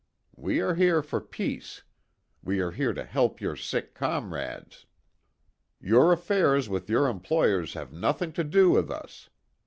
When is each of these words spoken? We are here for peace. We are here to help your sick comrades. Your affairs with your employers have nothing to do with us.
We 0.35 0.59
are 0.61 0.73
here 0.73 1.03
for 1.03 1.21
peace. 1.21 1.83
We 2.43 2.59
are 2.59 2.71
here 2.71 2.91
to 2.91 3.03
help 3.05 3.39
your 3.39 3.55
sick 3.55 3.93
comrades. 3.93 4.87
Your 5.79 6.11
affairs 6.11 6.67
with 6.67 6.89
your 6.89 7.07
employers 7.07 7.75
have 7.75 7.93
nothing 7.93 8.33
to 8.33 8.43
do 8.43 8.71
with 8.71 8.89
us. 8.89 9.29